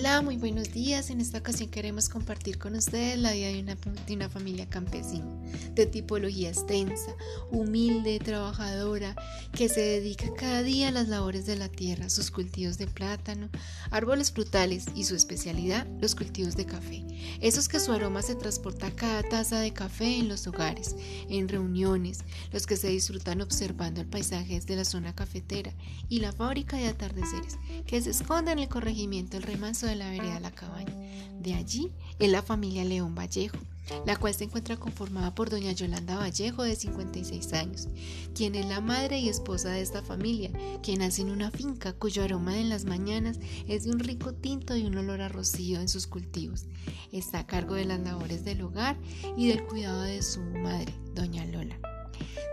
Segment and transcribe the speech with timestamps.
[0.00, 1.10] Hola, muy buenos días.
[1.10, 5.26] En esta ocasión queremos compartir con ustedes la vida de una, de una, familia campesina,
[5.74, 7.14] de tipología extensa,
[7.50, 9.14] humilde, trabajadora,
[9.52, 13.50] que se dedica cada día a las labores de la tierra, sus cultivos de plátano,
[13.90, 17.04] árboles frutales y su especialidad, los cultivos de café.
[17.42, 20.96] Esos que su aroma se transporta a cada taza de café en los hogares,
[21.28, 22.20] en reuniones,
[22.52, 25.74] los que se disfrutan observando el paisaje desde la zona cafetera
[26.08, 30.10] y la fábrica de atardeceres, que se esconde en el corregimiento del remanso de la
[30.10, 30.94] vereda La Cabaña.
[31.40, 33.56] De allí es la familia León Vallejo,
[34.06, 37.88] la cual se encuentra conformada por doña Yolanda Vallejo de 56 años,
[38.34, 40.50] quien es la madre y esposa de esta familia,
[40.82, 44.76] quien nace en una finca cuyo aroma en las mañanas es de un rico tinto
[44.76, 46.66] y un olor a rocío en sus cultivos.
[47.10, 48.96] Está a cargo de las labores del hogar
[49.36, 51.89] y del cuidado de su madre, doña Lola.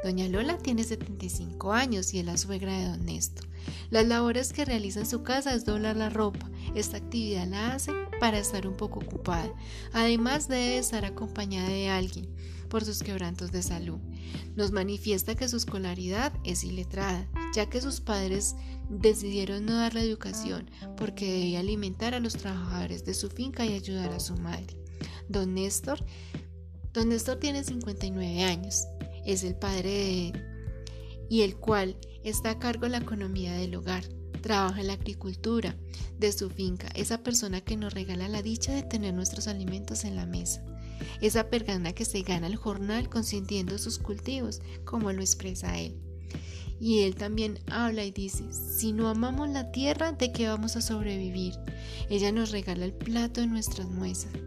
[0.04, 3.48] Doña Lola tiene 75 años y es la suegra de don Néstor.
[3.90, 6.50] Las labores que realiza en su casa es doblar la ropa.
[6.76, 9.52] Esta actividad la hace para estar un poco ocupada.
[9.94, 12.28] Además debe estar acompañada de alguien
[12.70, 14.00] por sus quebrantos de salud.
[14.56, 18.56] Nos manifiesta que su escolaridad es iletrada, ya que sus padres
[18.90, 24.12] decidieron no darle educación porque debía alimentar a los trabajadores de su finca y ayudar
[24.12, 24.78] a su madre.
[25.30, 26.04] Don Néstor,
[26.94, 28.88] Don Néstor tiene 59 años
[29.28, 30.58] es el padre de
[31.30, 34.04] y el cual está a cargo de la economía del hogar.
[34.42, 35.76] Trabaja en la agricultura
[36.20, 40.16] de su finca, esa persona que nos regala la dicha de tener nuestros alimentos en
[40.16, 40.64] la mesa.
[41.22, 46.00] Esa persona que se gana el jornal consintiendo sus cultivos, como lo expresa él.
[46.80, 50.82] Y él también habla y dice, si no amamos la tierra, ¿de qué vamos a
[50.82, 51.56] sobrevivir?
[52.10, 54.42] Ella nos regala el plato de nuestras muestras.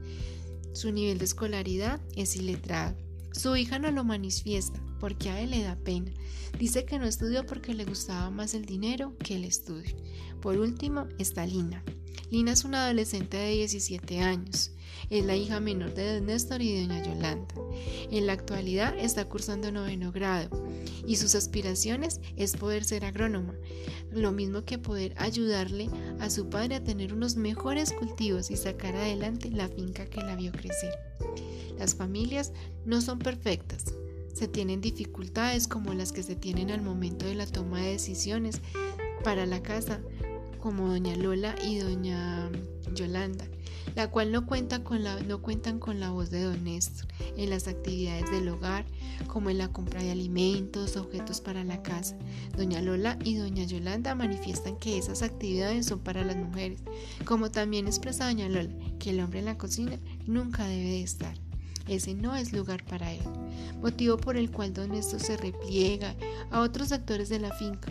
[0.72, 2.96] Su nivel de escolaridad es iletrado.
[3.40, 6.12] Su hija no lo manifiesta porque a él le da pena.
[6.58, 9.96] Dice que no estudió porque le gustaba más el dinero que el estudio.
[10.42, 11.82] Por último está Lina.
[12.30, 14.72] Lina es una adolescente de 17 años.
[15.10, 17.54] Es la hija menor de Don Néstor y Doña Yolanda.
[18.10, 20.48] En la actualidad está cursando noveno grado
[21.06, 23.54] y sus aspiraciones es poder ser agrónoma,
[24.12, 25.88] lo mismo que poder ayudarle
[26.20, 30.36] a su padre a tener unos mejores cultivos y sacar adelante la finca que la
[30.36, 30.94] vio crecer.
[31.78, 32.52] Las familias
[32.84, 33.94] no son perfectas.
[34.34, 38.60] Se tienen dificultades como las que se tienen al momento de la toma de decisiones
[39.24, 40.00] para la casa,
[40.60, 42.50] como doña Lola y doña
[42.94, 43.46] Yolanda,
[43.94, 47.50] la cual no, cuenta con la, no cuentan con la voz de don Néstor en
[47.50, 48.84] las actividades del hogar,
[49.26, 52.16] como en la compra de alimentos, objetos para la casa.
[52.56, 56.80] Doña Lola y doña Yolanda manifiestan que esas actividades son para las mujeres,
[57.24, 61.34] como también expresa doña Lola que el hombre en la cocina nunca debe de estar.
[61.88, 63.22] Ese no es lugar para él,
[63.80, 66.14] motivo por el cual don Néstor se repliega
[66.50, 67.90] a otros actores de la finca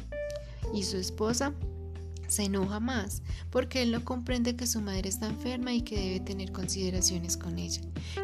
[0.74, 1.54] y su esposa
[2.30, 6.20] se enoja más porque él no comprende que su madre está enferma y que debe
[6.20, 7.82] tener consideraciones con ella,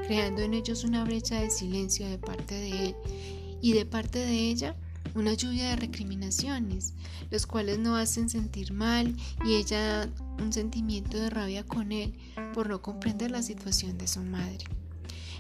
[0.08, 2.96] creando en ellos una brecha de silencio de parte de él
[3.62, 4.76] y de parte de ella
[5.16, 6.94] una lluvia de recriminaciones,
[7.32, 12.14] los cuales no hacen sentir mal y ella un sentimiento de rabia con él
[12.54, 14.66] por no comprender la situación de su madre.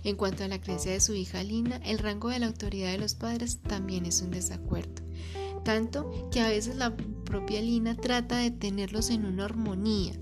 [0.03, 2.99] En cuanto a la creencia de su hija Lina, el rango de la autoridad de
[2.99, 5.03] los padres también es un desacuerdo.
[5.63, 6.95] Tanto que a veces la
[7.35, 10.13] propia Lina trata de tenerlos en una armonía,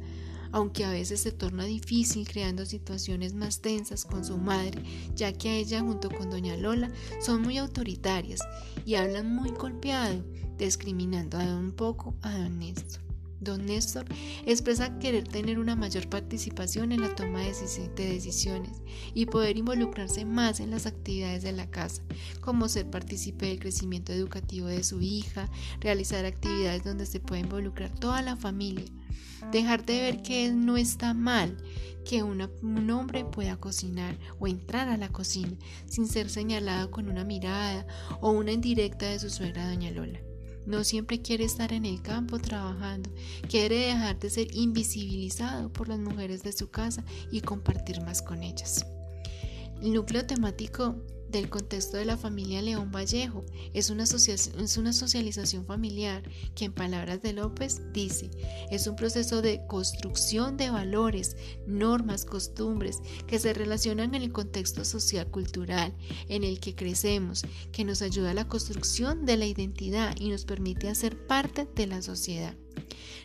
[0.52, 4.82] aunque a veces se torna difícil creando situaciones más tensas con su madre,
[5.16, 6.90] ya que a ella junto con doña Lola
[7.22, 8.40] son muy autoritarias
[8.84, 10.24] y hablan muy golpeado,
[10.58, 12.60] discriminando a un poco a don.
[13.44, 14.06] Don Néstor
[14.46, 18.82] expresa querer tener una mayor participación en la toma de decisiones
[19.14, 22.04] y poder involucrarse más en las actividades de la casa,
[22.42, 25.50] como ser partícipe del crecimiento educativo de su hija,
[25.80, 28.86] realizar actividades donde se pueda involucrar toda la familia,
[29.52, 31.58] dejar de ver que no está mal
[32.06, 35.56] que un hombre pueda cocinar o entrar a la cocina
[35.86, 37.88] sin ser señalado con una mirada
[38.20, 40.20] o una indirecta de su suegra doña Lola.
[40.66, 43.10] No siempre quiere estar en el campo trabajando,
[43.50, 48.44] quiere dejar de ser invisibilizado por las mujeres de su casa y compartir más con
[48.44, 48.86] ellas.
[49.82, 50.96] El núcleo temático
[51.34, 53.44] del contexto de la familia León Vallejo
[53.74, 56.24] es una, socialización familiar
[56.56, 58.30] que en palabras de López dice,
[58.72, 61.36] es un proceso de construcción de valores,
[61.68, 65.94] normas, costumbres que se relacionan en el contexto social cultural
[66.30, 67.42] en el que crecemos,
[67.72, 71.88] que nos ayuda a la construcción de la identidad y nos permite hacer parte de
[71.88, 72.56] la sociedad.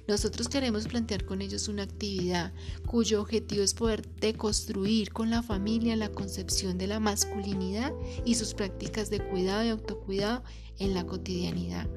[0.07, 2.53] Nosotros queremos plantear con ellos una actividad
[2.87, 7.93] cuyo objetivo es poder deconstruir con la familia la concepción de la masculinidad
[8.25, 10.43] y sus prácticas de cuidado y autocuidado
[10.79, 11.89] en la cotidianidad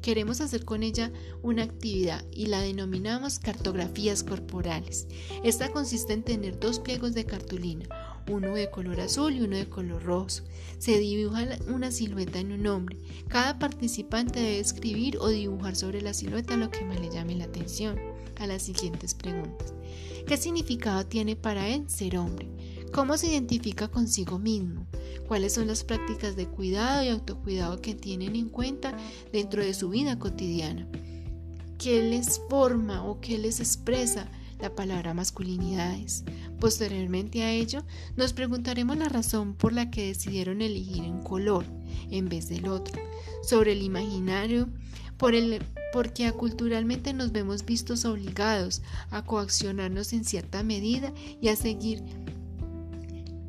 [0.00, 1.12] queremos hacer con ella
[1.42, 5.06] una actividad y la denominamos cartografías corporales.
[5.44, 7.86] Esta consiste en tener dos pliegos de cartulina,
[8.28, 10.28] uno de color azul y uno de color rojo.
[10.78, 12.98] Se dibuja una silueta en un hombre.
[13.28, 17.44] Cada participante debe escribir o dibujar sobre la silueta lo que más le llame la
[17.44, 17.98] atención.
[18.38, 19.74] A las siguientes preguntas.
[20.26, 22.48] ¿Qué significado tiene para él ser hombre?
[22.92, 24.86] ¿Cómo se identifica consigo mismo?
[25.28, 28.96] ¿Cuáles son las prácticas de cuidado y autocuidado que tienen en cuenta
[29.32, 30.88] dentro de su vida cotidiana?
[31.78, 34.28] ¿Qué les forma o qué les expresa
[34.58, 36.24] la palabra masculinidades?
[36.60, 37.82] Posteriormente a ello,
[38.16, 41.64] nos preguntaremos la razón por la que decidieron elegir un color
[42.10, 43.00] en vez del otro,
[43.42, 44.68] sobre el imaginario,
[45.16, 45.62] por el,
[45.92, 52.02] porque culturalmente nos vemos vistos obligados a coaccionarnos en cierta medida y a seguir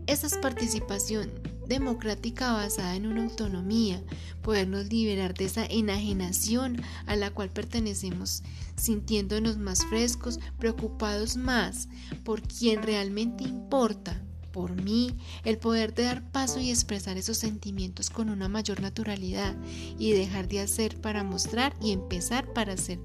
[0.08, 1.30] esa participación
[1.72, 4.04] democrática basada en una autonomía,
[4.42, 8.44] podernos liberar de esa enajenación a la cual pertenecemos,
[8.76, 11.88] sintiéndonos más frescos, preocupados más
[12.26, 14.22] por quien realmente importa,
[14.52, 15.16] por mí,
[15.46, 19.56] el poder de dar paso y expresar esos sentimientos con una mayor naturalidad
[19.98, 23.00] y dejar de hacer para mostrar y empezar para hacer,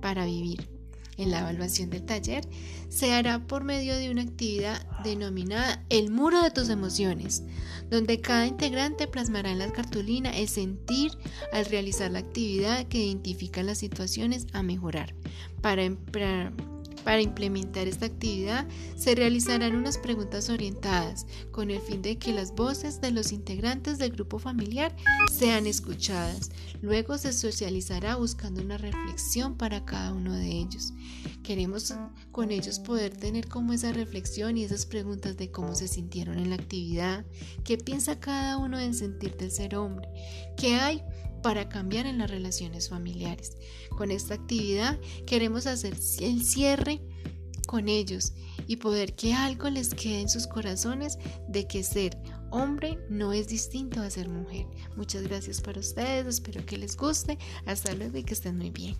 [0.00, 0.77] para vivir
[1.18, 2.48] en la evaluación del taller
[2.88, 7.42] se hará por medio de una actividad denominada el muro de tus emociones,
[7.90, 11.12] donde cada integrante plasmará en la cartulina el sentir
[11.52, 15.14] al realizar la actividad que identifica las situaciones a mejorar.
[15.60, 15.82] Para,
[17.20, 18.66] implementar esta actividad
[18.96, 23.98] se realizarán unas preguntas orientadas con el fin de que las voces de los integrantes
[23.98, 24.94] del grupo familiar
[25.32, 26.50] sean escuchadas.
[26.80, 30.92] Luego se socializará buscando una reflexión para cada uno de ellos.
[31.42, 31.94] Queremos
[32.30, 36.50] con ellos poder tener como esa reflexión y esas preguntas de cómo se sintieron en
[36.50, 37.24] la actividad,
[37.64, 40.08] qué piensa cada uno en sentir del ser hombre,
[40.56, 41.02] qué hay
[41.48, 43.56] para cambiar en las relaciones familiares.
[43.96, 47.00] Con esta actividad queremos hacer el cierre
[47.66, 48.34] con ellos
[48.66, 51.16] y poder que algo les quede en sus corazones
[51.48, 52.18] de que ser
[52.50, 54.66] hombre no es distinto a ser mujer.
[54.94, 58.98] Muchas gracias para ustedes, espero que les guste, hasta luego y que estén muy bien.